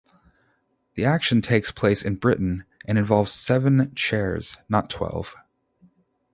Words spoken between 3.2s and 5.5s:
seven chairs, not twelve.